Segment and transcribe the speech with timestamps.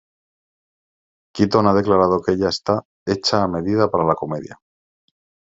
[1.35, 4.59] Keaton ha declarado que ella está: "hecha a medida para la comedia".